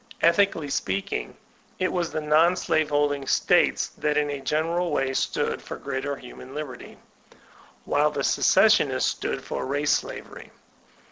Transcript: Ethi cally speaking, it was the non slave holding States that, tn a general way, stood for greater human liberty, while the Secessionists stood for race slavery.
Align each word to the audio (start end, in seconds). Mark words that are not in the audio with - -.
Ethi 0.23 0.51
cally 0.51 0.67
speaking, 0.71 1.37
it 1.77 1.91
was 1.91 2.11
the 2.11 2.19
non 2.21 2.55
slave 2.55 2.89
holding 2.89 3.27
States 3.27 3.89
that, 3.89 4.17
tn 4.17 4.33
a 4.35 4.41
general 4.41 4.89
way, 4.91 5.13
stood 5.13 5.61
for 5.61 5.77
greater 5.77 6.15
human 6.15 6.55
liberty, 6.55 6.97
while 7.85 8.09
the 8.09 8.23
Secessionists 8.23 9.11
stood 9.11 9.43
for 9.43 9.63
race 9.67 9.91
slavery. 9.91 10.49